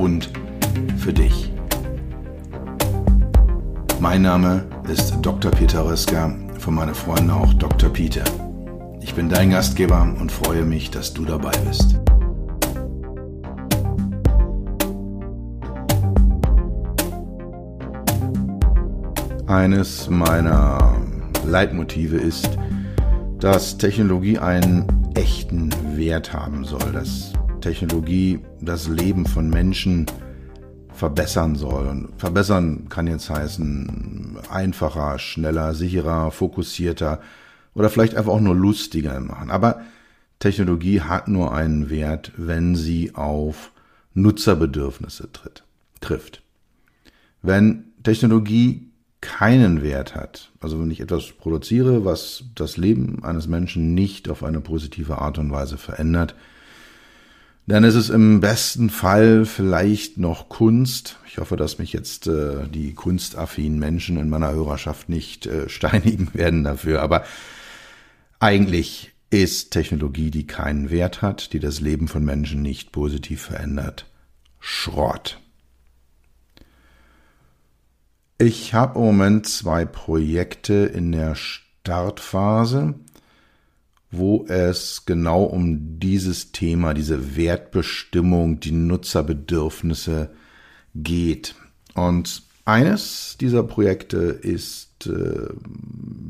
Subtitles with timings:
[0.00, 0.30] und
[0.96, 1.52] für dich.
[4.00, 5.50] Mein Name ist Dr.
[5.50, 7.90] Peter Röska, von meinen Freunden auch Dr.
[7.90, 8.24] Peter.
[9.02, 12.00] Ich bin dein Gastgeber und freue mich, dass du dabei bist.
[19.46, 20.96] Eines meiner
[21.46, 22.56] Leitmotive ist,
[23.38, 30.06] dass Technologie einen echten Wert haben soll, dass Technologie das Leben von Menschen
[30.92, 31.86] verbessern soll.
[31.86, 37.20] Und verbessern kann jetzt heißen einfacher, schneller, sicherer, fokussierter
[37.74, 39.50] oder vielleicht einfach auch nur lustiger machen.
[39.50, 39.80] Aber
[40.38, 43.72] Technologie hat nur einen Wert, wenn sie auf
[44.14, 45.64] Nutzerbedürfnisse tritt,
[46.00, 46.42] trifft.
[47.42, 53.94] Wenn Technologie keinen Wert hat, also wenn ich etwas produziere, was das Leben eines Menschen
[53.94, 56.34] nicht auf eine positive Art und Weise verändert,
[57.70, 61.18] dann ist es im besten Fall vielleicht noch Kunst.
[61.28, 66.30] Ich hoffe, dass mich jetzt äh, die kunstaffinen Menschen in meiner Hörerschaft nicht äh, steinigen
[66.34, 67.00] werden dafür.
[67.00, 67.24] Aber
[68.40, 74.06] eigentlich ist Technologie, die keinen Wert hat, die das Leben von Menschen nicht positiv verändert,
[74.58, 75.38] Schrott.
[78.38, 82.94] Ich habe im Moment zwei Projekte in der Startphase,
[84.10, 90.30] wo es genau um dieses Thema, diese Wertbestimmung, die Nutzerbedürfnisse
[90.94, 91.54] geht.
[91.94, 95.48] Und eines dieser Projekte ist äh,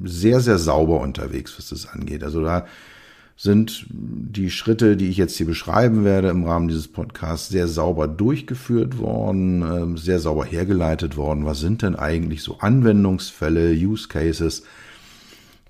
[0.05, 2.23] sehr, sehr sauber unterwegs, was das angeht.
[2.23, 2.67] Also da
[3.37, 8.07] sind die Schritte, die ich jetzt hier beschreiben werde im Rahmen dieses Podcasts, sehr sauber
[8.07, 11.47] durchgeführt worden, ähm, sehr sauber hergeleitet worden.
[11.47, 14.65] Was sind denn eigentlich so Anwendungsfälle, Use Cases?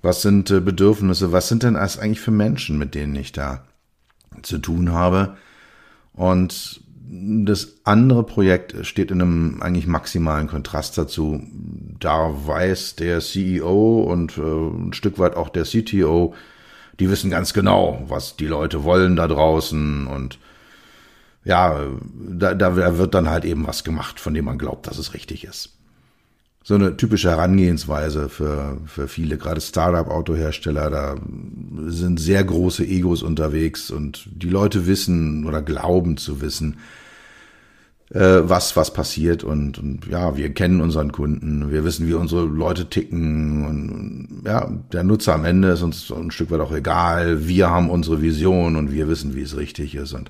[0.01, 1.31] Was sind äh, Bedürfnisse?
[1.31, 3.63] Was sind denn eigentlich für Menschen, mit denen ich da
[4.41, 5.37] zu tun habe?
[6.13, 6.81] Und
[7.13, 11.41] das andere Projekt steht in einem eigentlich maximalen Kontrast dazu.
[11.99, 16.33] Da weiß der CEO und äh, ein Stück weit auch der CTO,
[16.99, 20.39] die wissen ganz genau, was die Leute wollen da draußen und
[21.43, 25.15] ja, da, da wird dann halt eben was gemacht, von dem man glaubt, dass es
[25.15, 25.80] richtig ist.
[26.63, 31.15] So eine typische Herangehensweise für, für viele, gerade Startup-Autohersteller, da
[31.87, 36.77] sind sehr große Egos unterwegs und die Leute wissen oder glauben zu wissen,
[38.13, 39.43] äh, was, was passiert.
[39.43, 43.65] Und, und ja, wir kennen unseren Kunden, wir wissen, wie unsere Leute ticken.
[43.65, 47.89] Und ja, der Nutzer am Ende ist uns ein Stück weit auch egal, wir haben
[47.89, 50.13] unsere Vision und wir wissen, wie es richtig ist.
[50.13, 50.29] Und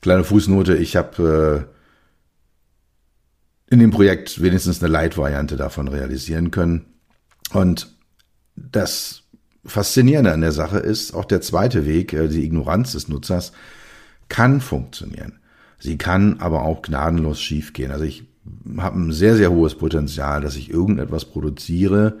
[0.00, 1.77] kleine Fußnote, ich habe äh,
[3.70, 6.86] in dem Projekt wenigstens eine Light-Variante davon realisieren können
[7.52, 7.94] und
[8.56, 9.22] das
[9.64, 13.52] Faszinierende an der Sache ist, auch der zweite Weg, äh, die Ignoranz des Nutzers,
[14.28, 15.40] kann funktionieren.
[15.78, 17.92] Sie kann aber auch gnadenlos schiefgehen.
[17.92, 18.24] Also ich
[18.78, 22.20] habe ein sehr, sehr hohes Potenzial, dass ich irgendetwas produziere,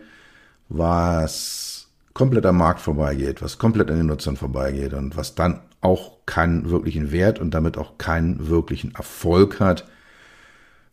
[0.68, 6.26] was komplett am Markt vorbeigeht, was komplett an den Nutzern vorbeigeht und was dann auch
[6.26, 9.86] keinen wirklichen Wert und damit auch keinen wirklichen Erfolg hat,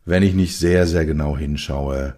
[0.06, 2.14] wenn ich nicht sehr, sehr genau hinschaue,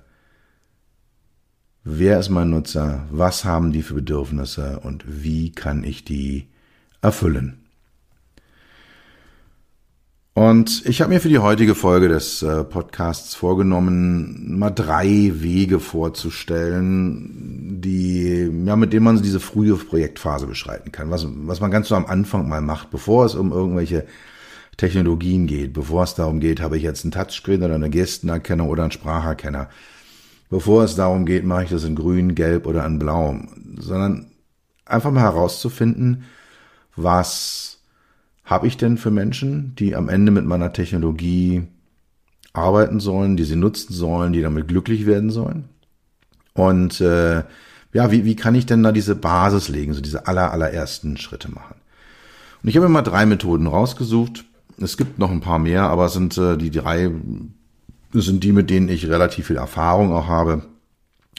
[1.82, 6.48] wer ist mein Nutzer, was haben die für Bedürfnisse und wie kann ich die
[7.00, 7.64] erfüllen.
[10.34, 15.80] Und ich habe mir für die heutige Folge des äh, Podcasts vorgenommen, mal drei Wege
[15.80, 21.10] vorzustellen, die, ja, mit denen man diese frühe Projektphase beschreiten kann.
[21.10, 24.06] Was, was man ganz so am Anfang mal macht, bevor es um irgendwelche
[24.78, 28.84] Technologien geht, bevor es darum geht, habe ich jetzt einen Touchscreen oder eine Gestenerkennung oder
[28.84, 29.68] einen Spracherkenner.
[30.48, 33.36] Bevor es darum geht, mache ich das in grün, gelb oder in blau,
[33.76, 34.30] sondern
[34.86, 36.24] einfach mal herauszufinden,
[36.96, 37.80] was
[38.44, 41.64] habe ich denn für Menschen, die am Ende mit meiner Technologie
[42.54, 45.68] arbeiten sollen, die sie nutzen sollen, die damit glücklich werden sollen?
[46.54, 47.42] Und äh,
[47.92, 51.50] ja, wie, wie kann ich denn da diese Basis legen, so diese aller, allerersten Schritte
[51.50, 51.76] machen?
[52.62, 54.44] Und ich habe mir mal drei Methoden rausgesucht.
[54.80, 57.10] Es gibt noch ein paar mehr, aber sind äh, die drei,
[58.12, 60.62] sind die, mit denen ich relativ viel Erfahrung auch habe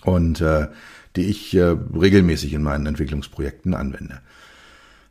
[0.03, 0.67] und äh,
[1.15, 4.19] die ich äh, regelmäßig in meinen Entwicklungsprojekten anwende.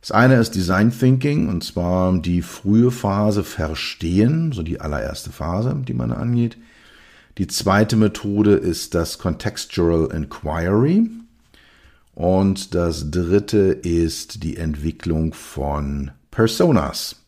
[0.01, 5.75] Das eine ist Design Thinking und zwar die frühe Phase verstehen, so die allererste Phase,
[5.87, 6.57] die man angeht.
[7.37, 11.09] Die zweite Methode ist das Contextual Inquiry.
[12.13, 17.18] Und das dritte ist die Entwicklung von Personas.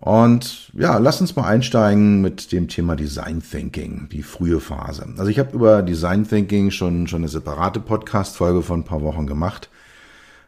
[0.00, 5.06] Und ja, lass uns mal einsteigen mit dem Thema Design Thinking, die frühe Phase.
[5.18, 9.26] Also ich habe über Design Thinking schon, schon eine separate Podcast-Folge von ein paar Wochen
[9.26, 9.68] gemacht.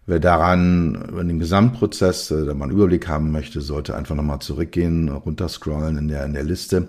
[0.06, 4.40] Wer daran in dem Gesamtprozess äh, da mal einen Überblick haben möchte, sollte einfach nochmal
[4.40, 6.88] zurückgehen, runterscrollen in der, in der Liste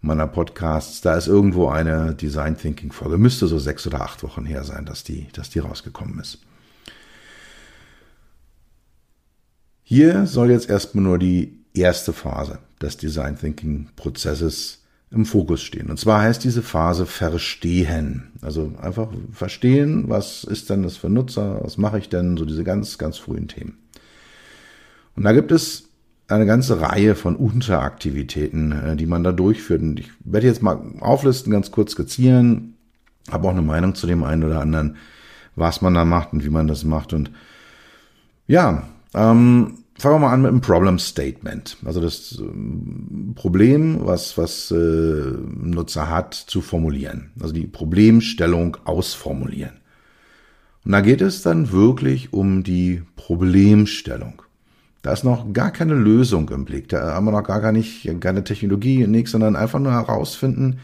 [0.00, 1.00] meiner Podcasts.
[1.00, 3.18] Da ist irgendwo eine Design Thinking Folge.
[3.18, 6.38] Müsste so sechs oder acht Wochen her sein, dass die, dass die rausgekommen ist.
[9.82, 15.90] Hier soll jetzt erstmal nur die erste Phase des Design Thinking Prozesses im Fokus stehen.
[15.90, 18.32] Und zwar heißt diese Phase Verstehen.
[18.40, 22.64] Also einfach verstehen, was ist denn das für Nutzer, was mache ich denn, so diese
[22.64, 23.78] ganz, ganz frühen Themen.
[25.14, 25.84] Und da gibt es
[26.28, 29.82] eine ganze Reihe von Unteraktivitäten, äh, die man da durchführt.
[29.82, 32.74] Und ich werde jetzt mal auflisten, ganz kurz skizzieren,
[33.30, 34.96] habe auch eine Meinung zu dem einen oder anderen,
[35.56, 37.12] was man da macht und wie man das macht.
[37.12, 37.30] Und
[38.46, 41.76] ja, ähm, fangen wir mal an mit einem Problem Statement.
[41.84, 47.30] Also das ähm, Problem, was, was äh, ein Nutzer hat, zu formulieren.
[47.40, 49.80] Also die Problemstellung ausformulieren.
[50.84, 54.42] Und da geht es dann wirklich um die Problemstellung.
[55.02, 56.88] Da ist noch gar keine Lösung im Blick.
[56.88, 60.80] Da haben wir noch gar, gar nicht, keine Technologie, nichts, sondern einfach nur herausfinden,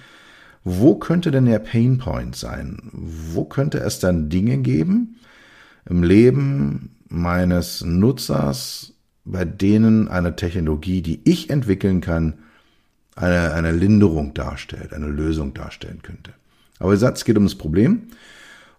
[0.63, 2.79] wo könnte denn der Painpoint sein?
[2.93, 5.17] Wo könnte es dann Dinge geben
[5.89, 8.95] im Leben meines Nutzers,
[9.31, 12.35] bei denen eine Technologie, die ich entwickeln kann,
[13.17, 16.33] eine, eine Linderung darstellt, eine Lösung darstellen könnte.
[16.79, 18.03] Aber der Satz geht um das Problem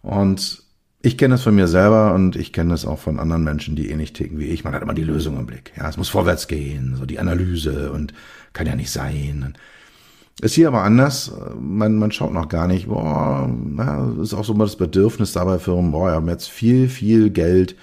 [0.01, 0.63] und
[1.01, 3.89] ich kenne das von mir selber und ich kenne das auch von anderen Menschen, die
[3.89, 4.63] ähnlich ticken wie ich.
[4.63, 5.71] Man hat immer die Lösung im Blick.
[5.77, 8.13] Ja, es muss vorwärts gehen, so die Analyse und
[8.51, 9.55] kann ja nicht sein.
[10.41, 11.33] Ist hier aber anders.
[11.59, 15.59] Man, man schaut noch gar nicht, boah, na, ist auch so mal das Bedürfnis dabei
[15.59, 17.75] Firmen, boah, wir haben jetzt viel, viel Geld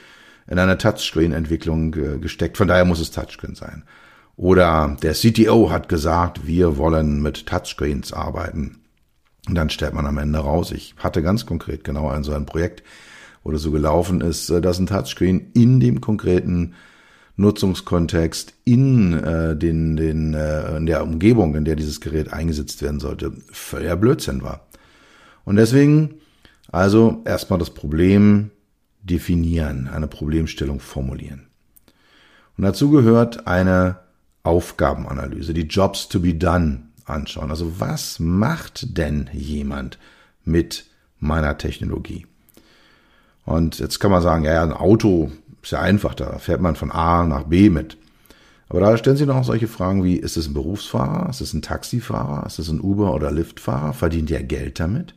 [0.48, 2.56] in eine Touchscreen-Entwicklung gesteckt.
[2.56, 3.84] Von daher muss es Touchscreen sein.
[4.37, 8.82] Oder der CTO hat gesagt, wir wollen mit Touchscreens arbeiten.
[9.48, 12.46] Und dann stellt man am Ende raus, ich hatte ganz konkret genau ein so ein
[12.46, 12.82] Projekt,
[13.44, 16.75] wo das so gelaufen ist, äh, dass ein Touchscreen in dem konkreten
[17.37, 22.99] Nutzungskontext in äh, den, den äh, in der Umgebung, in der dieses Gerät eingesetzt werden
[22.99, 24.66] sollte, völliger Blödsinn war.
[25.44, 26.16] Und deswegen
[26.69, 28.50] also erstmal das Problem
[29.06, 31.46] definieren, eine Problemstellung formulieren.
[32.56, 33.98] Und dazu gehört eine
[34.42, 37.50] Aufgabenanalyse, die Jobs to be done anschauen.
[37.50, 39.98] Also was macht denn jemand
[40.44, 40.86] mit
[41.18, 42.26] meiner Technologie?
[43.44, 45.30] Und jetzt kann man sagen, ja, ein Auto
[45.62, 47.96] ist ja einfach, da fährt man von A nach B mit.
[48.68, 51.30] Aber da stellen sich noch solche Fragen wie, ist es ein Berufsfahrer?
[51.30, 52.46] Ist es ein Taxifahrer?
[52.46, 53.92] Ist es ein Uber- oder Liftfahrer?
[53.92, 55.14] Verdient der Geld damit?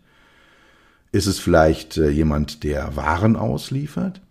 [1.12, 4.22] Ist es vielleicht äh, jemand, der Waren ausliefert?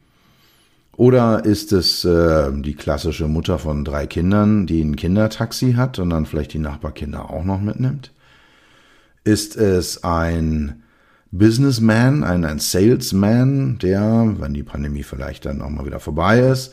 [0.96, 6.10] Oder ist es äh, die klassische Mutter von drei Kindern, die ein Kindertaxi hat und
[6.10, 8.12] dann vielleicht die Nachbarkinder auch noch mitnimmt?
[9.22, 10.82] Ist es ein
[11.30, 16.72] Businessman, ein, ein Salesman, der, wenn die Pandemie vielleicht dann auch mal wieder vorbei ist,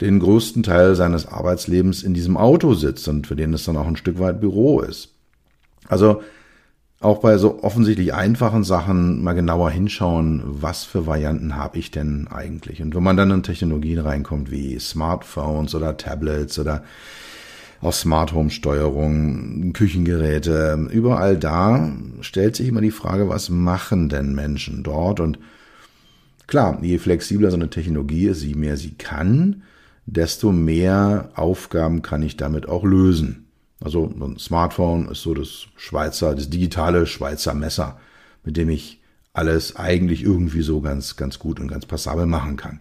[0.00, 3.86] den größten Teil seines Arbeitslebens in diesem Auto sitzt und für den es dann auch
[3.86, 5.14] ein Stück weit Büro ist?
[5.88, 6.22] Also
[7.00, 12.26] auch bei so offensichtlich einfachen Sachen mal genauer hinschauen, was für Varianten habe ich denn
[12.28, 12.80] eigentlich?
[12.80, 16.84] Und wenn man dann in Technologien reinkommt wie Smartphones oder Tablets oder
[17.82, 24.34] auch Smart Home Steuerung, Küchengeräte, überall da stellt sich immer die Frage, was machen denn
[24.34, 25.20] Menschen dort?
[25.20, 25.38] Und
[26.46, 29.62] klar, je flexibler so eine Technologie ist, je mehr sie kann,
[30.06, 33.45] desto mehr Aufgaben kann ich damit auch lösen.
[33.80, 37.98] Also ein Smartphone ist so das Schweizer, das digitale Schweizer Messer,
[38.44, 39.00] mit dem ich
[39.32, 42.80] alles eigentlich irgendwie so ganz, ganz gut und ganz passabel machen kann.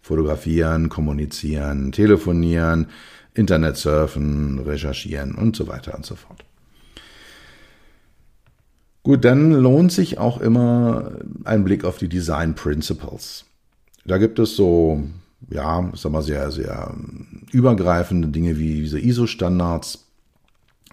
[0.00, 2.88] Fotografieren, kommunizieren, telefonieren,
[3.34, 6.44] Internet surfen, recherchieren und so weiter und so fort.
[9.04, 11.12] Gut, dann lohnt sich auch immer
[11.44, 13.44] ein Blick auf die Design Principles.
[14.04, 15.02] Da gibt es so,
[15.50, 16.94] ja, sag mal, sehr, sehr
[17.52, 20.06] übergreifende Dinge wie diese ISO-Standards,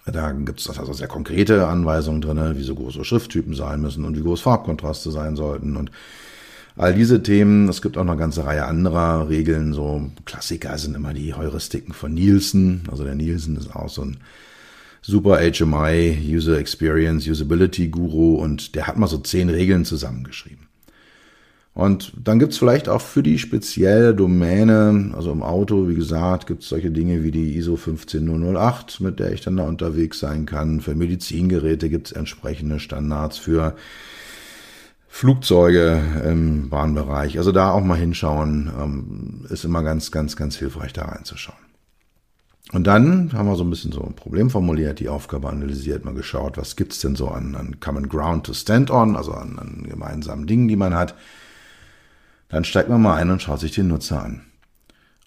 [0.05, 4.17] da gibt es also sehr konkrete Anweisungen drin, wie so große Schrifttypen sein müssen und
[4.17, 5.91] wie groß Farbkontraste sein sollten und
[6.77, 7.67] all diese Themen.
[7.67, 9.73] Es gibt auch noch eine ganze Reihe anderer Regeln.
[9.73, 12.83] So Klassiker sind immer die Heuristiken von Nielsen.
[12.89, 14.17] Also der Nielsen ist auch so ein
[15.01, 20.68] super HMI, User Experience, Usability Guru und der hat mal so zehn Regeln zusammengeschrieben.
[21.79, 26.67] Und dann gibt's vielleicht auch für die spezielle Domäne, also im Auto, wie gesagt, gibt's
[26.67, 30.81] solche Dinge wie die ISO 15008, mit der ich dann da unterwegs sein kann.
[30.81, 33.77] Für Medizingeräte gibt's entsprechende Standards für
[35.07, 37.37] Flugzeuge im Bahnbereich.
[37.37, 41.59] Also da auch mal hinschauen, ähm, ist immer ganz, ganz, ganz hilfreich da reinzuschauen.
[42.73, 46.13] Und dann haben wir so ein bisschen so ein Problem formuliert, die Aufgabe analysiert, mal
[46.13, 49.87] geschaut, was gibt's denn so an, an Common Ground to Stand on, also an, an
[49.89, 51.15] gemeinsamen Dingen, die man hat.
[52.49, 54.41] Dann steigt man mal ein und schaut sich den Nutzer an.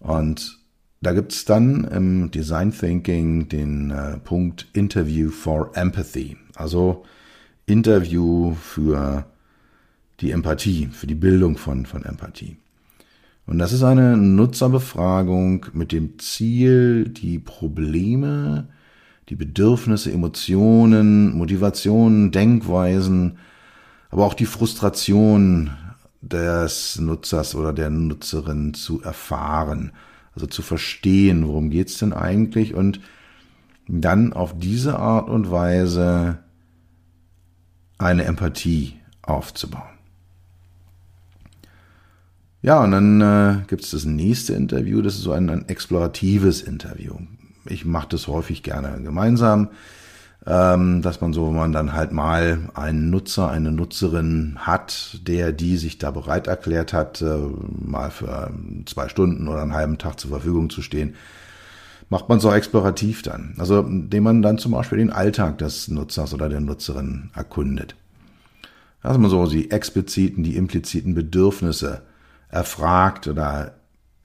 [0.01, 0.59] Und
[1.01, 7.05] da gibt's dann im Design Thinking den äh, Punkt Interview for Empathy, also
[7.67, 9.27] Interview für
[10.21, 12.57] die Empathie, für die Bildung von, von Empathie.
[13.47, 18.69] Und das ist eine Nutzerbefragung mit dem Ziel, die Probleme,
[19.29, 23.39] die Bedürfnisse, Emotionen, Motivationen, Denkweisen,
[24.11, 25.71] aber auch die Frustration
[26.23, 29.93] des Nutzers oder der Nutzerin zu erfahren,
[30.35, 33.01] also zu verstehen, worum geht's denn eigentlich und
[33.89, 36.39] dann auf diese Art und Weise
[37.99, 39.83] eine Empathie aufzubauen.
[42.63, 46.63] Ja, und dann äh, gibt es das nächste Interview, das ist so ein, ein exploratives
[46.63, 47.15] Interview.
[47.67, 49.71] Ich mache das häufig gerne gemeinsam,
[50.47, 55.53] ähm, dass man so, wenn man dann halt mal einen Nutzer, eine Nutzerin hat, der
[55.53, 58.51] die sich da bereit erklärt hat, äh, mal für
[58.87, 61.15] zwei Stunden oder einen halben Tag zur Verfügung zu stehen,
[62.09, 63.55] macht man so explorativ dann.
[63.59, 67.95] Also, indem man dann zum Beispiel den Alltag des Nutzers oder der Nutzerin erkundet.
[69.03, 72.03] Dass man so die expliziten, die impliziten Bedürfnisse
[72.49, 73.75] erfragt oder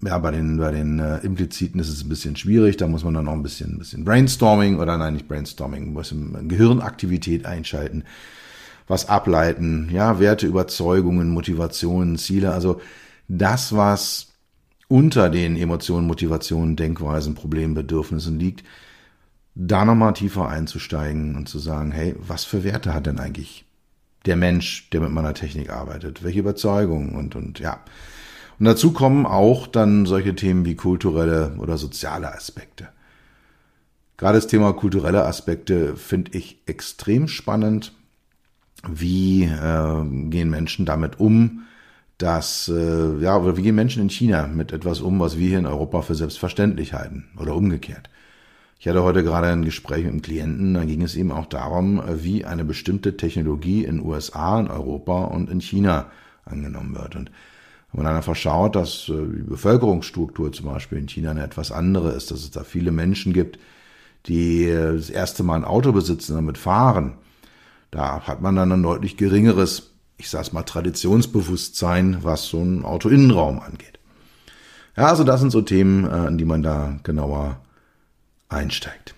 [0.02, 3.14] ja, bei den, bei den äh, Impliziten ist es ein bisschen schwierig, da muss man
[3.14, 6.14] dann noch ein bisschen, ein bisschen Brainstorming oder nein, nicht Brainstorming, muss
[6.44, 8.04] Gehirnaktivität einschalten,
[8.88, 12.80] was ableiten, ja, Werte, Überzeugungen, Motivationen, Ziele, also
[13.28, 14.28] das, was
[14.88, 18.64] unter den Emotionen, Motivationen, Denkweisen, Problemen, Bedürfnissen liegt,
[19.56, 23.66] da nochmal tiefer einzusteigen und zu sagen, hey, was für Werte hat denn eigentlich
[24.26, 26.24] der Mensch, der mit meiner Technik arbeitet?
[26.24, 27.80] Welche Überzeugungen und, und ja,
[28.60, 32.88] und dazu kommen auch dann solche Themen wie kulturelle oder soziale Aspekte.
[34.18, 37.94] Gerade das Thema kulturelle Aspekte finde ich extrem spannend.
[38.88, 41.64] Wie äh, gehen Menschen damit um,
[42.18, 45.60] dass, äh, ja, oder wie gehen Menschen in China mit etwas um, was wir hier
[45.60, 48.10] in Europa für selbstverständlich halten oder umgekehrt.
[48.80, 52.02] Ich hatte heute gerade ein Gespräch mit einem Klienten, da ging es eben auch darum,
[52.08, 56.12] wie eine bestimmte Technologie in USA, in Europa und in China
[56.46, 57.16] angenommen wird.
[57.16, 57.32] Und
[57.92, 61.72] wenn man dann einfach schaut, dass äh, die Bevölkerungsstruktur zum Beispiel in China eine etwas
[61.72, 63.60] andere ist, dass es da viele Menschen gibt,
[64.26, 67.18] die äh, das erste Mal ein Auto besitzen und damit fahren,
[67.92, 73.60] da hat man dann ein deutlich geringeres, ich sag's mal, Traditionsbewusstsein, was so ein Autoinnenraum
[73.60, 74.00] angeht.
[74.98, 77.62] Ja, also das sind so Themen, äh, in die man da genauer
[78.50, 79.16] einsteigt.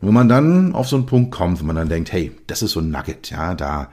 [0.00, 2.62] Und wenn man dann auf so einen Punkt kommt, wenn man dann denkt, hey, das
[2.62, 3.88] ist so ein Nugget, ja, da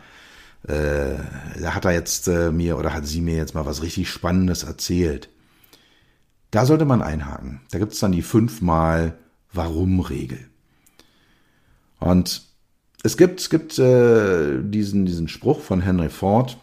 [0.68, 1.16] äh,
[1.62, 4.64] da hat er jetzt äh, mir oder hat sie mir jetzt mal was richtig Spannendes
[4.64, 5.30] erzählt.
[6.52, 7.62] Da sollte man einhaken.
[7.72, 9.18] Da gibt es dann die fünfmal
[9.52, 10.40] Warum-Regel.
[12.00, 12.44] Und
[13.04, 16.58] es gibt, es gibt äh, diesen, diesen Spruch von Henry Ford,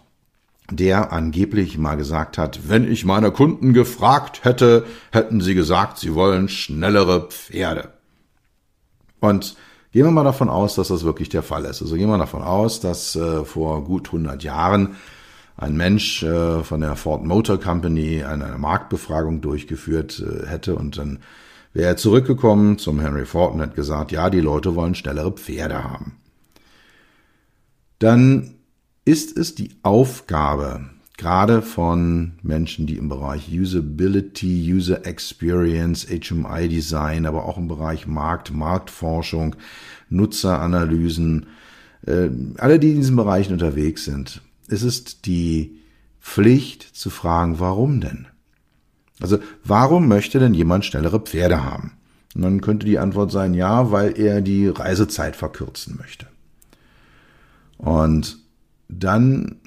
[0.71, 6.15] der angeblich mal gesagt hat, wenn ich meine Kunden gefragt hätte, hätten sie gesagt, sie
[6.15, 7.93] wollen schnellere Pferde.
[9.21, 9.57] Und
[9.93, 11.83] Gehen wir mal davon aus, dass das wirklich der Fall ist.
[11.83, 14.97] Also gehen wir davon aus, dass äh, vor gut 100 Jahren
[15.57, 21.19] ein Mensch äh, von der Ford Motor Company eine, Marktbefragung durchgeführt äh, hätte und dann
[21.73, 25.85] wäre er zurückgekommen zum Henry Ford und hat gesagt, ja, die Leute wollen schnellere Pferde
[25.85, 26.17] haben.
[27.99, 28.55] Dann
[29.05, 30.89] ist es die Aufgabe
[31.21, 38.07] gerade von Menschen, die im Bereich Usability, User Experience, HMI Design, aber auch im Bereich
[38.07, 39.55] Markt, Marktforschung,
[40.09, 41.47] Nutzeranalysen,
[42.07, 44.41] äh, alle, die in diesen Bereichen unterwegs sind.
[44.69, 45.79] Es ist die
[46.23, 48.27] Pflicht zu fragen, warum denn?
[49.21, 51.93] Also, warum möchte denn jemand schnellere Pferde haben?
[52.35, 56.27] Und dann könnte die Antwort sein, ja, weil er die Reisezeit verkürzen möchte.
[57.77, 58.39] Und
[58.89, 59.60] dann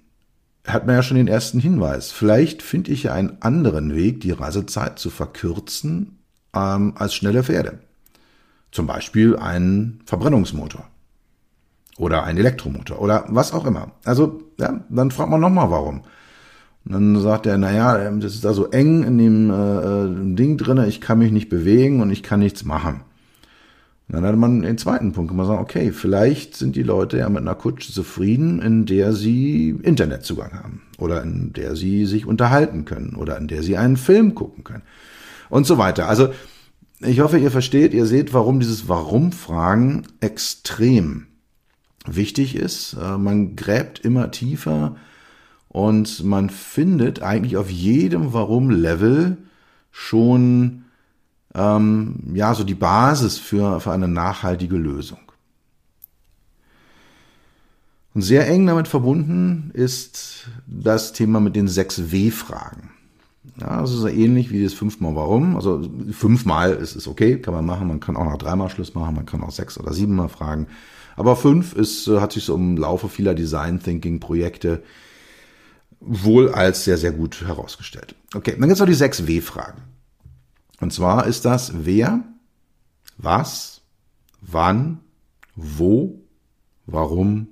[0.66, 2.12] hat man ja schon den ersten Hinweis.
[2.12, 6.20] Vielleicht finde ich ja einen anderen Weg, die Reisezeit zu verkürzen
[6.56, 7.80] ähm, als schnelle Pferde.
[8.72, 10.88] Zum Beispiel einen Verbrennungsmotor
[11.98, 13.92] oder ein Elektromotor oder was auch immer.
[14.04, 16.02] Also ja, dann fragt man nochmal, warum.
[16.86, 20.36] Und dann sagt er, naja, ähm, das ist da so eng in dem äh, äh
[20.36, 23.02] Ding drinne, ich kann mich nicht bewegen und ich kann nichts machen.
[24.10, 27.30] Dann hat man den zweiten Punkt, kann man sagen, okay, vielleicht sind die Leute ja
[27.30, 32.86] mit einer Kutsche zufrieden, in der sie Internetzugang haben oder in der Sie sich unterhalten
[32.86, 34.84] können oder in der Sie einen Film gucken können
[35.50, 36.08] und so weiter.
[36.08, 36.30] Also
[37.00, 41.28] ich hoffe, ihr versteht, ihr seht, warum dieses Warum-Fragen extrem
[42.06, 42.94] wichtig ist.
[42.94, 44.96] Äh, man gräbt immer tiefer
[45.70, 49.38] und man findet eigentlich auf jedem Warum-Level
[49.92, 50.86] schon
[51.56, 55.20] ähm, ja so die Basis für, für eine nachhaltige Lösung.
[58.14, 62.92] Und sehr eng damit verbunden ist das Thema mit den sechs W-Fragen.
[63.60, 65.56] Ja, das ist so ähnlich wie das fünfmal Warum.
[65.56, 67.88] Also fünfmal ist es okay, kann man machen.
[67.88, 70.68] Man kann auch noch dreimal Schluss machen, man kann auch sechs oder siebenmal fragen.
[71.16, 74.84] Aber fünf ist, äh, hat sich so im Laufe vieler Design Thinking Projekte
[76.00, 78.16] wohl als sehr, sehr gut herausgestellt.
[78.36, 79.82] Okay, dann gibt es noch die sechs W-Fragen.
[80.84, 82.26] Und zwar ist das wer,
[83.18, 83.84] was,
[84.42, 85.00] wann,
[85.56, 86.20] wo,
[86.86, 87.48] warum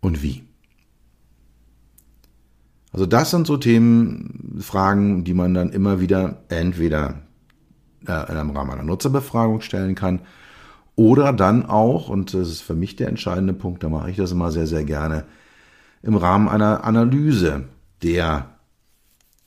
[0.00, 0.42] und wie.
[2.90, 7.22] Also das sind so Themen, Fragen, die man dann immer wieder entweder
[8.08, 10.22] äh, im Rahmen einer Nutzerbefragung stellen kann
[10.96, 14.32] oder dann auch, und das ist für mich der entscheidende Punkt, da mache ich das
[14.32, 15.26] immer sehr, sehr gerne,
[16.02, 17.68] im Rahmen einer Analyse
[18.02, 18.51] der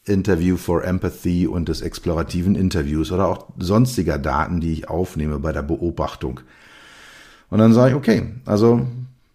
[0.06, 5.52] Interview for Empathy und des explorativen Interviews oder auch sonstiger Daten, die ich aufnehme bei
[5.52, 6.42] der Beobachtung.
[7.50, 8.86] Und dann sage ich, okay, also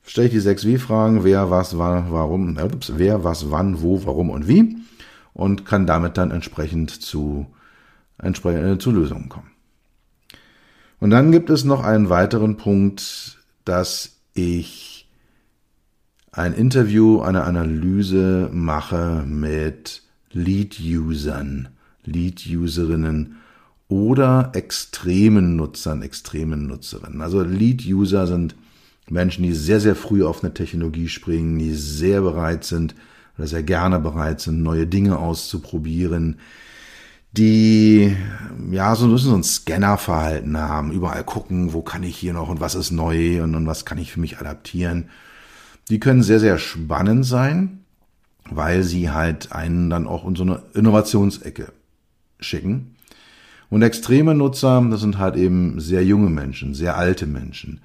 [0.05, 4.31] stelle ich die sechs Wie-Fragen, wer, was, wann, warum, ups, wer, was, wann, wo, warum
[4.31, 4.77] und wie
[5.33, 7.47] und kann damit dann entsprechend zu,
[8.19, 9.51] entsprechend äh, zu Lösungen kommen.
[10.99, 15.09] Und dann gibt es noch einen weiteren Punkt, dass ich
[16.33, 21.69] ein Interview, eine Analyse mache mit Lead-Usern,
[22.05, 23.37] Lead-Userinnen
[23.89, 27.21] oder extremen Nutzern, extremen Nutzerinnen.
[27.21, 28.55] Also Lead-User sind
[29.09, 32.95] Menschen, die sehr, sehr früh auf eine Technologie springen, die sehr bereit sind
[33.37, 36.39] oder sehr gerne bereit sind, neue Dinge auszuprobieren,
[37.33, 38.17] die
[38.71, 42.49] ja so ein bisschen so ein Scannerverhalten haben, überall gucken, wo kann ich hier noch
[42.49, 45.11] und was ist neu und, und was kann ich für mich adaptieren.
[45.89, 47.80] Die können sehr, sehr spannend sein,
[48.49, 51.73] weil sie halt einen dann auch in so eine Innovationsecke
[52.39, 52.97] schicken.
[53.69, 57.81] Und extreme Nutzer, das sind halt eben sehr junge Menschen, sehr alte Menschen.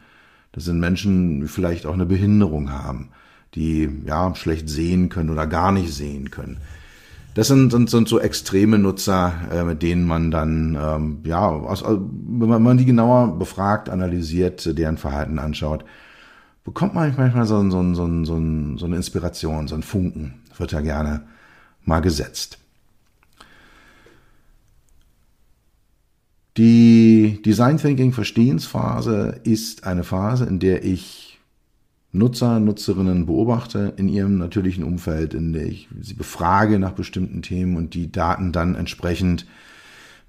[0.52, 3.10] Das sind Menschen, die vielleicht auch eine Behinderung haben,
[3.54, 6.58] die ja schlecht sehen können oder gar nicht sehen können.
[7.36, 11.84] Das sind, sind, sind so extreme Nutzer, äh, mit denen man dann, ähm, ja, aus,
[11.86, 15.84] wenn man die genauer befragt, analysiert, deren Verhalten anschaut,
[16.64, 20.82] bekommt man manchmal so, so, so, so, so eine Inspiration, so ein Funken, wird ja
[20.82, 21.28] gerne
[21.84, 22.60] mal gesetzt.
[26.58, 31.40] Die Design Thinking Verstehensphase ist eine Phase, in der ich
[32.14, 37.76] Nutzer, Nutzerinnen beobachte in ihrem natürlichen Umfeld, in der ich sie befrage nach bestimmten Themen
[37.76, 39.46] und die Daten dann entsprechend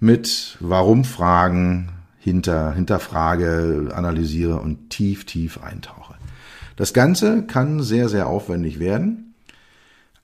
[0.01, 6.17] mit Warum-Fragen hinter, hinterfrage, analysiere und tief, tief eintauche.
[6.75, 9.26] Das Ganze kann sehr, sehr aufwendig werden,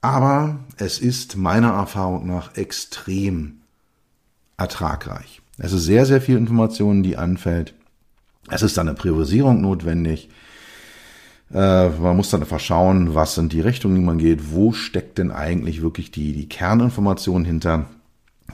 [0.03, 3.61] aber es ist meiner Erfahrung nach extrem
[4.57, 5.41] ertragreich.
[5.59, 7.75] Es ist sehr, sehr viel Information, die anfällt.
[8.51, 10.29] Es ist dann eine Priorisierung notwendig.
[11.55, 15.19] Äh, man muss dann einfach schauen, was sind die Richtungen, die man geht, wo steckt
[15.19, 17.87] denn eigentlich wirklich die, die Kerninformation hinter.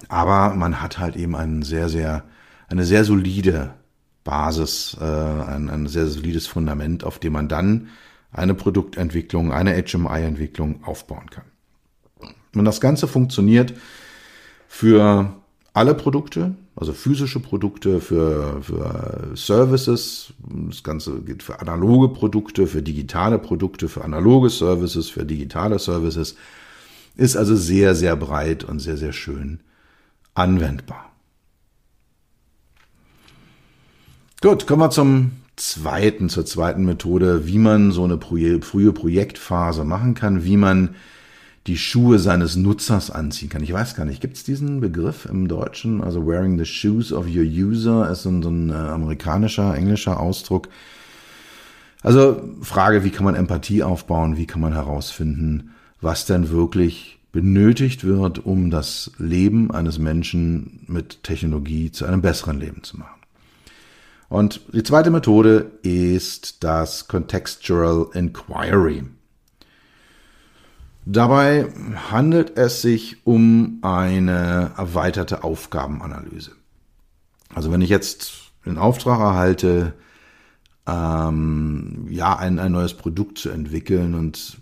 [0.08, 2.24] Aber man hat halt eben ein sehr, sehr,
[2.68, 3.70] eine sehr solide
[4.22, 7.88] Basis, äh, ein, ein sehr solides Fundament, auf dem man dann
[8.32, 11.44] eine Produktentwicklung, eine HMI-Entwicklung aufbauen kann.
[12.54, 13.74] Und das Ganze funktioniert
[14.68, 15.32] für
[15.72, 20.32] alle Produkte, also physische Produkte für, für Services.
[20.68, 26.36] Das Ganze geht für analoge Produkte, für digitale Produkte, für analoge Services, für digitale Services.
[27.16, 29.60] Ist also sehr, sehr breit und sehr, sehr schön
[30.34, 31.12] anwendbar.
[34.40, 40.14] Gut, kommen wir zum zweiten, zur zweiten Methode, wie man so eine frühe Projektphase machen
[40.14, 40.90] kann, wie man
[41.66, 43.62] die Schuhe seines Nutzers anziehen kann.
[43.62, 46.02] Ich weiß gar nicht, gibt es diesen Begriff im Deutschen?
[46.02, 50.18] Also wearing the shoes of your user ist so ein, so ein äh, amerikanischer, englischer
[50.18, 50.68] Ausdruck.
[52.02, 54.36] Also Frage, wie kann man Empathie aufbauen?
[54.38, 61.22] Wie kann man herausfinden, was denn wirklich benötigt wird, um das Leben eines Menschen mit
[61.22, 63.17] Technologie zu einem besseren Leben zu machen?
[64.28, 69.04] Und die zweite Methode ist das Contextual Inquiry.
[71.06, 71.66] Dabei
[72.10, 76.52] handelt es sich um eine erweiterte Aufgabenanalyse.
[77.54, 79.94] Also wenn ich jetzt den Auftrag erhalte,
[80.86, 84.58] ähm, ja, ein, ein neues Produkt zu entwickeln und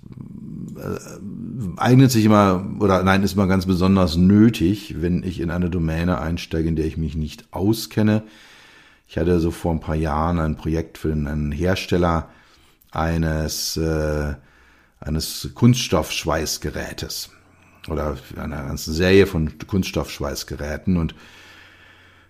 [0.77, 5.69] äh, eignet sich immer, oder nein, ist mal ganz besonders nötig, wenn ich in eine
[5.69, 8.23] Domäne einsteige, in der ich mich nicht auskenne.
[9.07, 12.29] Ich hatte so vor ein paar Jahren ein Projekt für einen Hersteller
[12.91, 14.35] eines, äh,
[15.01, 17.31] eines Kunststoffschweißgerätes
[17.89, 21.15] oder einer ganzen Serie von Kunststoffschweißgeräten und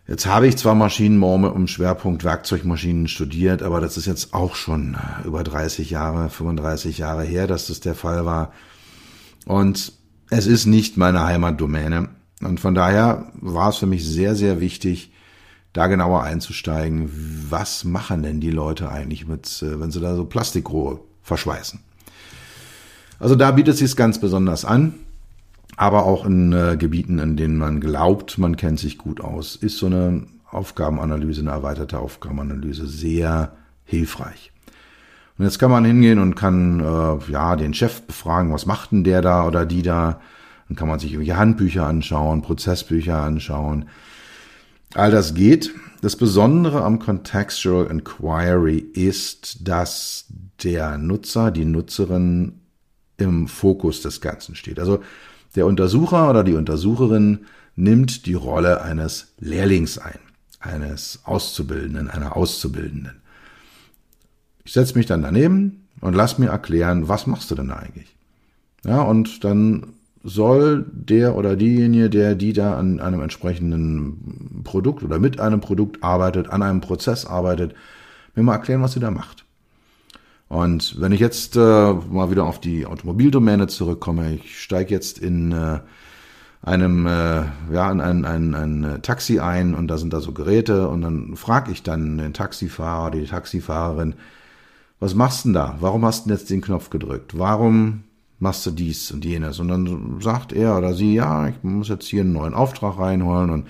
[0.08, 4.96] Jetzt habe ich zwar Maschinenbau im Schwerpunkt Werkzeugmaschinen studiert, aber das ist jetzt auch schon
[5.24, 8.52] über 30 Jahre, 35 Jahre her, dass das der Fall war.
[9.46, 9.92] Und
[10.30, 12.08] es ist nicht meine Heimatdomäne.
[12.40, 15.10] Und von daher war es für mich sehr, sehr wichtig,
[15.76, 17.10] da genauer einzusteigen.
[17.48, 21.80] Was machen denn die Leute eigentlich mit, äh, wenn sie da so Plastikrohre verschweißen?
[23.18, 24.94] Also da bietet es sich ganz besonders an
[25.76, 29.78] aber auch in äh, Gebieten, in denen man glaubt, man kennt sich gut aus, ist
[29.78, 33.52] so eine Aufgabenanalyse, eine erweiterte Aufgabenanalyse sehr
[33.84, 34.52] hilfreich.
[35.38, 39.04] Und jetzt kann man hingehen und kann äh, ja den Chef befragen, was macht denn
[39.04, 40.20] der da oder die da?
[40.68, 43.84] Dann kann man sich irgendwelche Handbücher anschauen, Prozessbücher anschauen.
[44.94, 45.74] All das geht.
[46.02, 50.26] Das Besondere am Contextual Inquiry ist, dass
[50.62, 52.60] der Nutzer, die Nutzerin
[53.16, 54.78] im Fokus des Ganzen steht.
[54.78, 55.02] Also
[55.54, 60.18] der Untersucher oder die Untersucherin nimmt die Rolle eines Lehrlings ein,
[60.60, 63.22] eines Auszubildenden, einer Auszubildenden.
[64.64, 68.14] Ich setze mich dann daneben und lass mir erklären, was machst du denn eigentlich?
[68.84, 69.94] Ja, und dann
[70.26, 76.02] soll der oder diejenige, der die da an einem entsprechenden Produkt oder mit einem Produkt
[76.02, 77.74] arbeitet, an einem Prozess arbeitet,
[78.34, 79.44] mir mal erklären, was sie da macht.
[80.48, 85.52] Und wenn ich jetzt äh, mal wieder auf die Automobildomäne zurückkomme, ich steige jetzt in
[85.52, 85.78] äh,
[86.62, 90.88] einem äh, ja in ein, ein, ein Taxi ein und da sind da so Geräte
[90.88, 94.14] und dann frage ich dann den Taxifahrer, die Taxifahrerin,
[94.98, 95.76] was machst du denn da?
[95.80, 97.38] Warum hast du denn jetzt den Knopf gedrückt?
[97.38, 98.04] Warum
[98.38, 99.58] machst du dies und jenes?
[99.58, 103.50] Und dann sagt er oder sie, ja, ich muss jetzt hier einen neuen Auftrag reinholen
[103.50, 103.66] und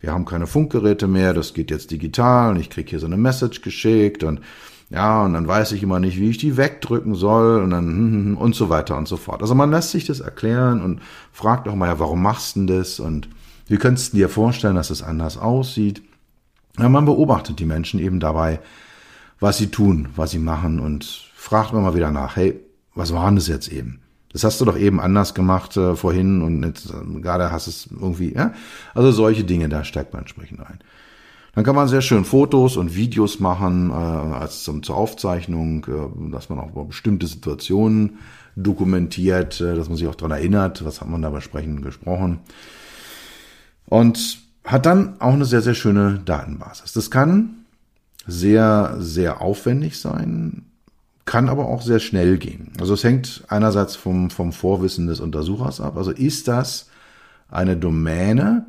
[0.00, 3.18] wir haben keine Funkgeräte mehr, das geht jetzt digital und ich krieg hier so eine
[3.18, 4.40] Message geschickt und
[4.88, 8.54] ja, und dann weiß ich immer nicht, wie ich die wegdrücken soll und dann und
[8.54, 9.40] so weiter und so fort.
[9.42, 11.00] Also man lässt sich das erklären und
[11.32, 13.28] fragt auch mal, ja, warum machst du denn das und
[13.68, 16.02] wie könntest du dir vorstellen, dass es anders aussieht?
[16.78, 18.60] Ja, man beobachtet die Menschen eben dabei,
[19.38, 21.04] was sie tun, was sie machen und
[21.34, 22.58] fragt immer mal wieder nach, hey,
[22.94, 24.00] was war denn das jetzt eben?
[24.32, 27.88] Das hast du doch eben anders gemacht äh, vorhin und jetzt, äh, gerade hast es
[27.90, 28.52] irgendwie, ja?
[28.94, 30.78] Also solche Dinge, da steigt man entsprechend ein.
[31.54, 36.30] Dann kann man sehr schön Fotos und Videos machen äh, als zum, zur Aufzeichnung, äh,
[36.30, 38.18] dass man auch bestimmte Situationen
[38.54, 42.38] dokumentiert, äh, dass man sich auch daran erinnert, was hat man da besprechen gesprochen.
[43.86, 46.92] Und hat dann auch eine sehr, sehr schöne Datenbasis.
[46.92, 47.64] Das kann
[48.26, 50.69] sehr, sehr aufwendig sein,
[51.24, 52.72] kann aber auch sehr schnell gehen.
[52.80, 55.96] Also es hängt einerseits vom, vom Vorwissen des Untersuchers ab.
[55.96, 56.88] Also ist das
[57.48, 58.66] eine Domäne,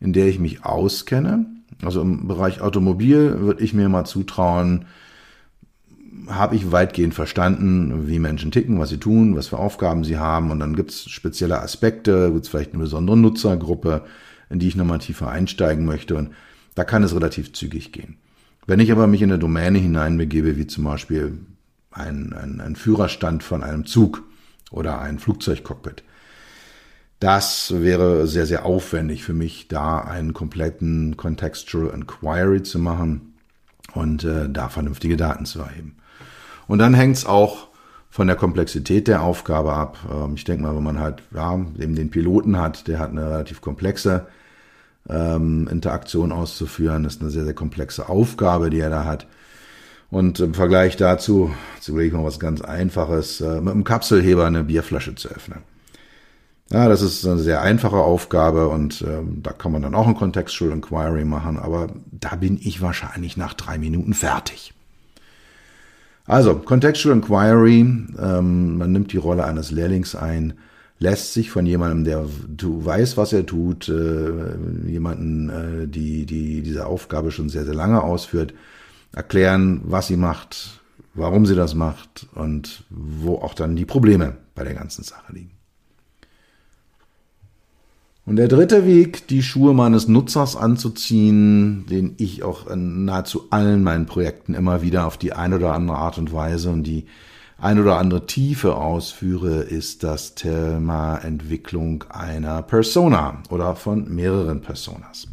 [0.00, 1.46] in der ich mich auskenne,
[1.82, 4.86] also im Bereich Automobil würde ich mir mal zutrauen,
[6.26, 10.50] habe ich weitgehend verstanden, wie Menschen ticken, was sie tun, was für Aufgaben sie haben.
[10.50, 14.04] Und dann gibt es spezielle Aspekte, gibt es vielleicht eine besondere Nutzergruppe,
[14.50, 16.16] in die ich nochmal tiefer einsteigen möchte.
[16.16, 16.30] Und
[16.74, 18.16] da kann es relativ zügig gehen.
[18.66, 21.38] Wenn ich aber mich in eine Domäne hineinbegebe, wie zum Beispiel
[21.90, 24.22] ein, ein, ein Führerstand von einem Zug
[24.70, 26.02] oder ein Flugzeugcockpit,
[27.20, 33.34] das wäre sehr, sehr aufwendig für mich, da einen kompletten Contextual Inquiry zu machen
[33.94, 35.96] und äh, da vernünftige Daten zu erheben.
[36.68, 37.68] Und dann hängt es auch
[38.08, 39.98] von der Komplexität der Aufgabe ab.
[40.10, 43.28] Ähm, ich denke mal, wenn man halt ja, eben den Piloten hat, der hat eine
[43.28, 44.26] relativ komplexe
[45.08, 47.02] ähm, Interaktion auszuführen.
[47.02, 49.26] Das ist eine sehr, sehr komplexe Aufgabe, die er da hat.
[50.10, 54.46] Und im Vergleich dazu, jetzt überlege ich mal was ganz Einfaches, äh, mit einem Kapselheber
[54.46, 55.60] eine Bierflasche zu öffnen.
[56.70, 60.14] Ja, das ist eine sehr einfache Aufgabe und ähm, da kann man dann auch ein
[60.14, 64.74] Contextual Inquiry machen, aber da bin ich wahrscheinlich nach drei Minuten fertig.
[66.26, 70.54] Also, Contextual Inquiry, ähm, man nimmt die Rolle eines Lehrlings ein,
[70.98, 74.30] lässt sich von jemandem, der weiß, was er tut, äh,
[74.86, 78.52] jemanden, äh, die, die diese Aufgabe schon sehr, sehr lange ausführt,
[79.12, 80.80] erklären, was sie macht,
[81.14, 85.52] warum sie das macht und wo auch dann die Probleme bei der ganzen Sache liegen.
[88.28, 93.82] Und der dritte Weg, die Schuhe meines Nutzers anzuziehen, den ich auch in nahezu allen
[93.82, 97.06] meinen Projekten immer wieder auf die eine oder andere Art und Weise und die
[97.56, 105.26] ein oder andere Tiefe ausführe, ist das Thema Entwicklung einer Persona oder von mehreren Personas.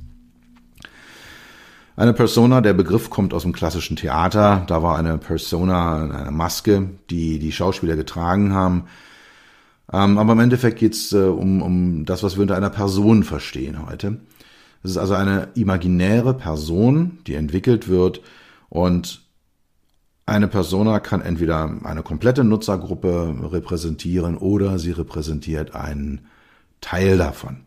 [1.98, 4.66] Eine Persona, der Begriff kommt aus dem klassischen Theater.
[4.68, 8.88] Da war eine Persona, eine Maske, die die Schauspieler getragen haben.
[9.94, 13.86] Ähm, aber im Endeffekt geht's äh, um, um das, was wir unter einer Person verstehen
[13.88, 14.20] heute.
[14.84, 18.22] Es ist also eine imaginäre Person, die entwickelt wird
[18.70, 19.22] und
[20.26, 26.28] eine Persona kann entweder eine komplette Nutzergruppe repräsentieren oder sie repräsentiert einen
[26.82, 27.66] Teil davon.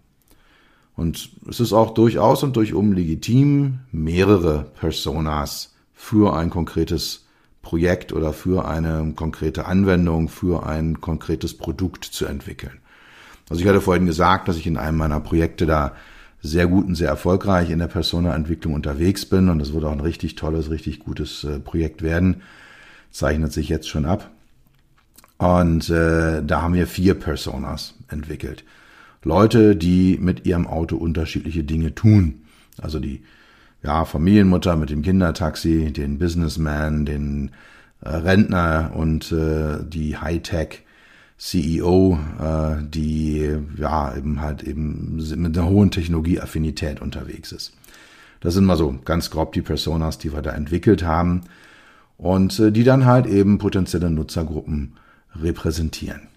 [0.98, 7.24] Und es ist auch durchaus und durchum legitim, mehrere Personas für ein konkretes
[7.62, 12.80] Projekt oder für eine konkrete Anwendung, für ein konkretes Produkt zu entwickeln.
[13.48, 15.94] Also ich hatte vorhin gesagt, dass ich in einem meiner Projekte da
[16.42, 20.00] sehr gut und sehr erfolgreich in der Persona-Entwicklung unterwegs bin und das wird auch ein
[20.00, 22.42] richtig tolles, richtig gutes äh, Projekt werden.
[23.12, 24.32] Zeichnet sich jetzt schon ab.
[25.36, 28.64] Und äh, da haben wir vier Personas entwickelt.
[29.22, 32.42] Leute, die mit ihrem Auto unterschiedliche Dinge tun.
[32.80, 33.22] Also die
[33.82, 37.50] ja, Familienmutter mit dem Kindertaxi, den Businessman, den
[38.00, 40.84] äh, Rentner und äh, die Hightech
[41.36, 47.72] CEO, äh, die ja eben halt eben mit einer hohen Technologieaffinität unterwegs ist.
[48.40, 51.42] Das sind mal so ganz grob die Personas, die wir da entwickelt haben
[52.16, 54.94] und äh, die dann halt eben potenzielle Nutzergruppen
[55.40, 56.28] repräsentieren.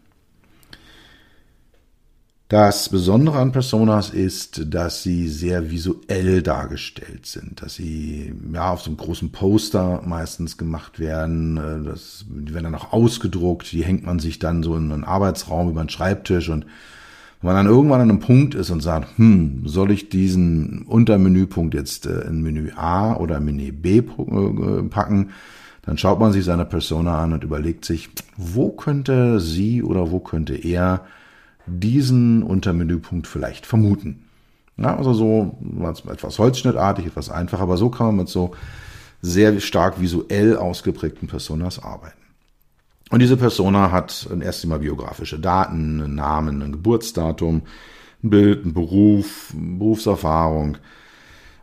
[2.51, 8.81] Das Besondere an Personas ist, dass sie sehr visuell dargestellt sind, dass sie ja auf
[8.81, 13.85] so einem großen Poster meistens gemacht werden, äh, das, die werden dann auch ausgedruckt, die
[13.85, 16.65] hängt man sich dann so in einen Arbeitsraum über den Schreibtisch und
[17.39, 21.73] wenn man dann irgendwann an einem Punkt ist und sagt, hm, soll ich diesen Untermenüpunkt
[21.73, 25.29] jetzt äh, in Menü A oder Menü B äh, packen,
[25.83, 30.19] dann schaut man sich seine Persona an und überlegt sich, wo könnte sie oder wo
[30.19, 31.05] könnte er
[31.65, 34.25] diesen Untermenüpunkt vielleicht vermuten.
[34.77, 35.57] Ja, also so
[36.09, 38.55] etwas holzschnittartig, etwas einfacher, aber so kann man mit so
[39.21, 42.17] sehr stark visuell ausgeprägten Personas arbeiten.
[43.11, 47.63] Und diese Persona hat erst einmal biografische Daten, einen Namen, ein Geburtsdatum,
[48.23, 50.77] ein Bild, ein Beruf, Berufserfahrung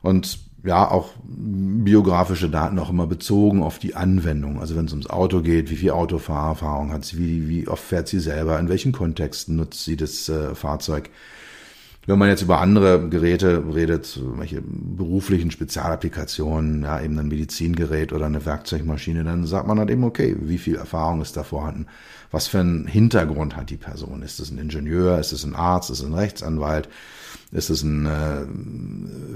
[0.03, 4.61] und ja auch biografische Daten auch immer bezogen auf die Anwendung.
[4.61, 8.09] Also wenn es ums Auto geht, wie viel Autofahrerfahrung hat sie, wie, wie oft fährt
[8.09, 11.11] sie selber, in welchen Kontexten nutzt sie das äh, Fahrzeug.
[12.09, 18.25] Wenn man jetzt über andere Geräte redet, welche beruflichen Spezialapplikationen, ja, eben ein Medizingerät oder
[18.25, 21.85] eine Werkzeugmaschine, dann sagt man halt eben, okay, wie viel Erfahrung ist da vorhanden?
[22.31, 24.23] Was für einen Hintergrund hat die Person?
[24.23, 25.19] Ist es ein Ingenieur?
[25.19, 25.91] Ist es ein Arzt?
[25.91, 26.89] Ist es ein Rechtsanwalt?
[27.53, 28.47] Ist es ein äh,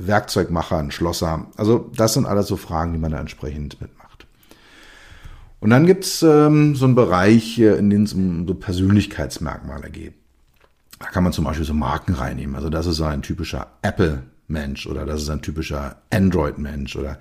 [0.07, 1.49] Werkzeugmacher, ein Schlosser?
[1.59, 4.27] Also das sind alles so Fragen, die man da entsprechend mitmacht.
[5.61, 10.22] Und dann gibt's ähm, so einen Bereich, in dem es um so Persönlichkeitsmerkmale geht.
[11.03, 12.55] Da kann man zum Beispiel so Marken reinnehmen.
[12.55, 17.19] Also das ist ein typischer Apple-Mensch oder das ist ein typischer Android-Mensch oder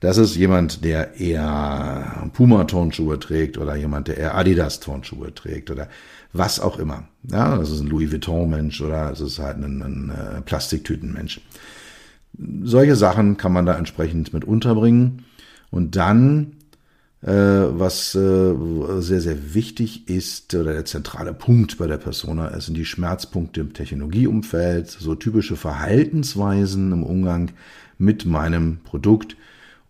[0.00, 5.88] das ist jemand, der eher Puma-Turnschuhe trägt oder jemand, der eher Adidas-Turnschuhe trägt oder
[6.32, 7.04] was auch immer.
[7.24, 11.42] Ja, das ist ein Louis Vuitton-Mensch oder es ist halt ein, ein äh, Plastiktüten-Mensch.
[12.62, 15.26] Solche Sachen kann man da entsprechend mit unterbringen.
[15.70, 16.56] Und dann,
[17.28, 18.54] was äh,
[19.00, 23.60] sehr, sehr wichtig ist, oder der zentrale Punkt bei der Persona ist, sind die Schmerzpunkte
[23.60, 27.50] im Technologieumfeld, so typische Verhaltensweisen im Umgang
[27.98, 29.36] mit meinem Produkt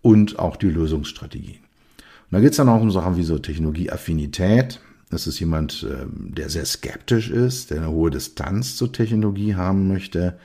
[0.03, 1.61] und auch die Lösungsstrategien.
[1.99, 6.33] Und da geht es dann auch um Sachen wie so Technologieaffinität, das ist jemand, ähm,
[6.35, 10.39] der sehr skeptisch ist, der eine hohe Distanz zur Technologie haben möchte.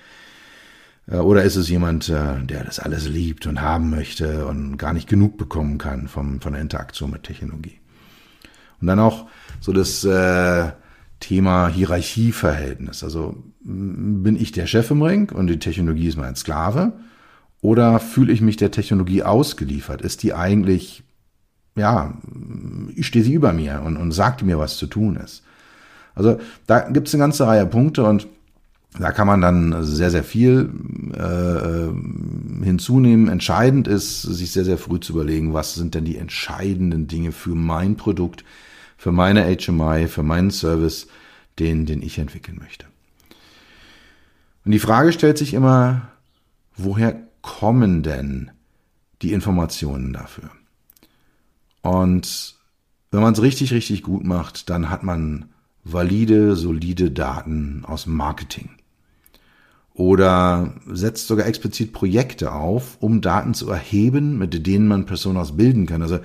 [1.08, 5.08] Oder ist es jemand, äh, der das alles liebt und haben möchte und gar nicht
[5.08, 7.80] genug bekommen kann vom, von der Interaktion mit Technologie?
[8.82, 9.28] Und dann auch
[9.60, 10.72] so das äh,
[11.20, 13.04] Thema Hierarchieverhältnis.
[13.04, 16.94] Also bin ich der Chef im Ring und die Technologie ist mein Sklave?
[17.62, 20.02] Oder fühle ich mich der Technologie ausgeliefert?
[20.02, 21.04] Ist die eigentlich
[21.76, 22.14] ja,
[22.96, 25.44] ich stehe sie über mir und, und sagte mir, was zu tun ist.
[26.14, 28.28] Also da gibt es eine ganze Reihe Punkte und
[29.00, 30.70] da kann man dann sehr, sehr viel
[31.14, 33.28] äh, hinzunehmen.
[33.28, 37.56] Entscheidend ist, sich sehr, sehr früh zu überlegen, was sind denn die entscheidenden Dinge für
[37.56, 38.44] mein Produkt,
[38.98, 41.08] für meine HMI, für meinen Service,
[41.60, 42.86] den, den ich entwickeln möchte.
[44.64, 46.08] Und die Frage stellt sich immer,
[46.76, 48.52] woher kommen denn
[49.22, 50.50] die Informationen dafür?
[51.82, 52.56] Und
[53.12, 55.46] wenn man es richtig, richtig gut macht, dann hat man
[55.84, 58.70] valide, solide Daten aus Marketing.
[59.96, 65.86] Oder setzt sogar explizit Projekte auf, um Daten zu erheben, mit denen man Personas bilden
[65.86, 66.02] kann.
[66.02, 66.20] Also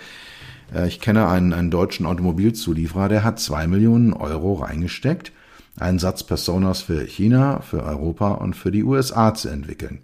[0.75, 5.33] äh, ich kenne einen, einen deutschen Automobilzulieferer, der hat zwei Millionen Euro reingesteckt,
[5.79, 10.01] einen Satz Personas für China, für Europa und für die USA zu entwickeln.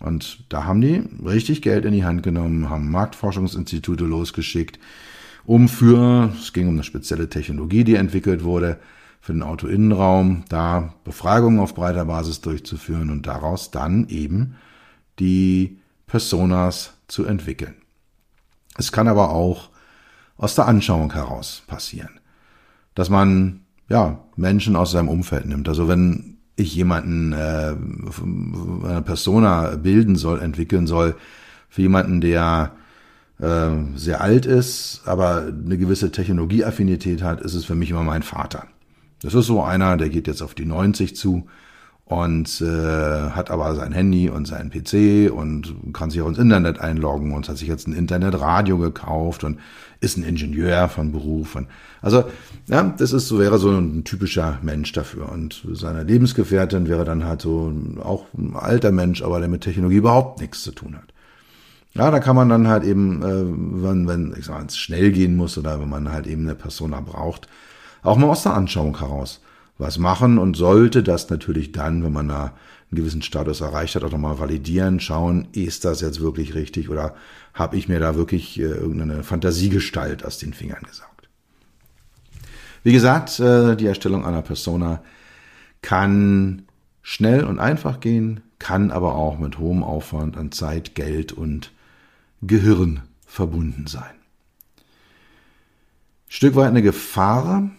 [0.00, 4.78] Und da haben die richtig Geld in die Hand genommen, haben Marktforschungsinstitute losgeschickt,
[5.44, 8.78] um für, es ging um eine spezielle Technologie, die entwickelt wurde,
[9.20, 14.56] für den Autoinnenraum, da Befragungen auf breiter Basis durchzuführen und daraus dann eben
[15.18, 17.74] die Personas zu entwickeln.
[18.76, 19.70] Es kann aber auch
[20.36, 22.20] aus der Anschauung heraus passieren,
[22.94, 25.68] dass man ja Menschen aus seinem Umfeld nimmt.
[25.68, 27.74] Also wenn ich jemanden äh,
[28.86, 31.16] eine Persona bilden soll, entwickeln soll,
[31.68, 32.72] für jemanden, der
[33.40, 38.22] äh, sehr alt ist, aber eine gewisse Technologieaffinität hat, ist es für mich immer mein
[38.22, 38.66] Vater.
[39.22, 41.46] Das ist so einer, der geht jetzt auf die 90 zu
[42.08, 46.80] und äh, hat aber sein Handy und seinen PC und kann sich auch ins Internet
[46.80, 49.58] einloggen und hat sich jetzt ein Internetradio gekauft und
[50.00, 51.54] ist ein Ingenieur von Beruf.
[51.54, 51.68] Und,
[52.00, 52.24] also
[52.66, 57.24] ja, das ist so wäre so ein typischer Mensch dafür und seine Lebensgefährtin wäre dann
[57.24, 61.12] halt so auch ein alter Mensch, aber der mit Technologie überhaupt nichts zu tun hat.
[61.92, 65.36] Ja, da kann man dann halt eben, äh, wenn, wenn ich sag, es schnell gehen
[65.36, 67.48] muss oder wenn man halt eben eine Persona braucht,
[68.02, 69.40] auch mal aus der Anschauung heraus
[69.78, 72.52] was machen und sollte das natürlich dann, wenn man da
[72.90, 77.14] einen gewissen Status erreicht hat, auch nochmal validieren, schauen, ist das jetzt wirklich richtig oder
[77.54, 81.28] habe ich mir da wirklich äh, irgendeine Fantasiegestalt aus den Fingern gesaugt.
[82.82, 85.02] Wie gesagt, äh, die Erstellung einer Persona
[85.80, 86.62] kann
[87.02, 91.72] schnell und einfach gehen, kann aber auch mit hohem Aufwand an Zeit, Geld und
[92.42, 94.14] Gehirn verbunden sein.
[96.28, 97.70] Stück weit eine Gefahr,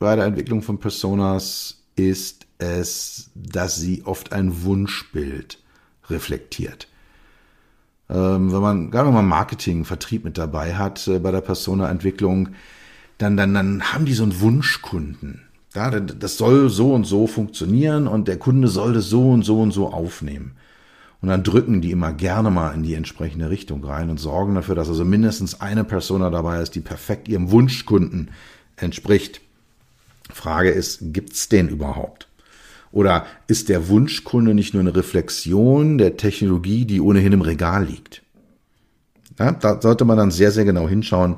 [0.00, 5.58] bei der Entwicklung von Personas ist es, dass sie oft ein Wunschbild
[6.08, 6.88] reflektiert.
[8.08, 12.48] Ähm, wenn man, gerade wenn man Marketing, Vertrieb mit dabei hat äh, bei der Persona-Entwicklung,
[13.18, 15.42] dann, dann, dann haben die so einen Wunschkunden.
[15.74, 19.60] Ja, das soll so und so funktionieren und der Kunde soll das so und so
[19.60, 20.56] und so aufnehmen.
[21.20, 24.74] Und dann drücken die immer gerne mal in die entsprechende Richtung rein und sorgen dafür,
[24.74, 28.30] dass also mindestens eine Persona dabei ist, die perfekt ihrem Wunschkunden
[28.76, 29.42] entspricht.
[30.30, 32.28] Frage ist, gibt's den überhaupt?
[32.92, 38.22] Oder ist der Wunschkunde nicht nur eine Reflexion der Technologie, die ohnehin im Regal liegt?
[39.38, 41.36] Ja, da sollte man dann sehr, sehr genau hinschauen,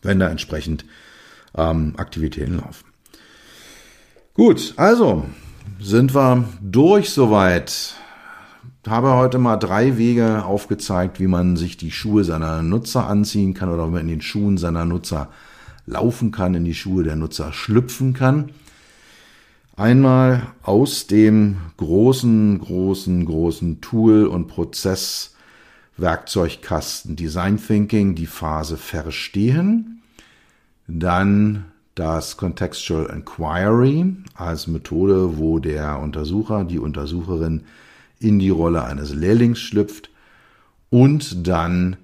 [0.00, 0.84] wenn da entsprechend
[1.54, 2.86] ähm, Aktivitäten laufen.
[4.34, 5.26] Gut, also
[5.78, 7.94] sind wir durch soweit.
[8.88, 13.68] Habe heute mal drei Wege aufgezeigt, wie man sich die Schuhe seiner Nutzer anziehen kann
[13.68, 15.28] oder wie man in den Schuhen seiner Nutzer
[15.86, 18.50] laufen kann, in die Schuhe der Nutzer schlüpfen kann.
[19.76, 30.02] Einmal aus dem großen, großen, großen Tool- und Prozesswerkzeugkasten Design Thinking die Phase verstehen.
[30.86, 31.64] Dann
[31.94, 37.62] das Contextual Inquiry als Methode, wo der Untersucher, die Untersucherin
[38.18, 40.10] in die Rolle eines Lehrlings schlüpft
[40.90, 41.96] und dann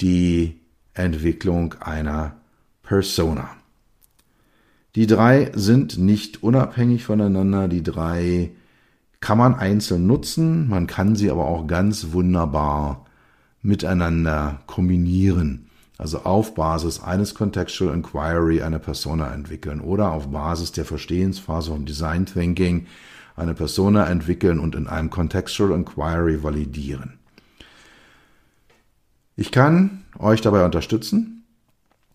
[0.00, 0.60] die
[0.94, 2.39] Entwicklung einer
[2.90, 3.50] Persona.
[4.96, 7.68] Die drei sind nicht unabhängig voneinander.
[7.68, 8.50] Die drei
[9.20, 10.68] kann man einzeln nutzen.
[10.68, 13.06] Man kann sie aber auch ganz wunderbar
[13.62, 15.68] miteinander kombinieren.
[15.98, 21.84] Also auf Basis eines Contextual Inquiry eine Persona entwickeln oder auf Basis der Verstehensphase vom
[21.84, 22.88] Design Thinking
[23.36, 27.20] eine Persona entwickeln und in einem Contextual Inquiry validieren.
[29.36, 31.39] Ich kann euch dabei unterstützen.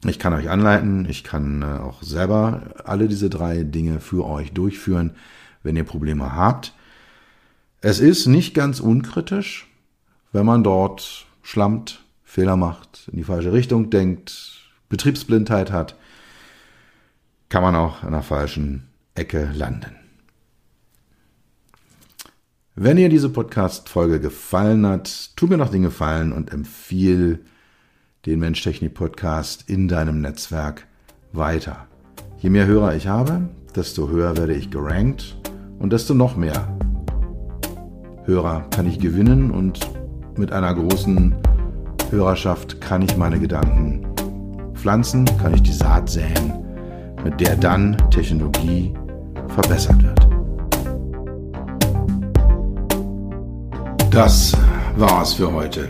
[0.04, 4.52] Ich kann euch anleiten, ich kann äh, auch selber alle diese drei Dinge für euch
[4.52, 5.16] durchführen,
[5.64, 6.74] wenn ihr Probleme habt.
[7.82, 9.68] Es ist nicht ganz unkritisch,
[10.32, 15.96] wenn man dort schlammt, Fehler macht, in die falsche Richtung denkt, Betriebsblindheit hat,
[17.50, 19.96] kann man auch in der falschen Ecke landen.
[22.76, 27.46] Wenn ihr diese Podcast-Folge gefallen hat, tu mir noch den Gefallen und empfiehl
[28.26, 30.88] den Mensch-Technik-Podcast in deinem Netzwerk
[31.32, 31.86] weiter.
[32.40, 35.38] Je mehr Hörer ich habe, desto höher werde ich gerankt
[35.78, 36.68] und desto noch mehr
[38.24, 39.80] Hörer kann ich gewinnen und
[40.38, 41.36] mit einer großen
[42.10, 44.08] Hörerschaft kann ich meine Gedanken
[44.74, 46.54] pflanzen, kann ich die Saat säen,
[47.24, 48.94] mit der dann Technologie
[49.50, 50.28] verbessert wird.
[54.10, 54.58] Das
[54.96, 55.90] war's für heute.